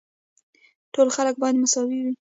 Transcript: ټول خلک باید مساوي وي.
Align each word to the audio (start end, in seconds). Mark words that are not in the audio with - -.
ټول 0.93 1.07
خلک 1.15 1.35
باید 1.41 1.55
مساوي 1.63 1.99
وي. 2.03 2.13